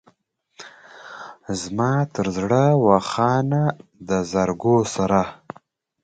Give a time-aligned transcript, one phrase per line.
[1.61, 3.63] زما تر زړه و خانه
[4.07, 5.21] د زرګو سره.